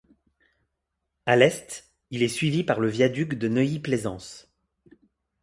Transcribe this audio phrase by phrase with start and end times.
[1.27, 4.51] À l'est, il est suivi par le viaduc de Neuilly-Plaisance.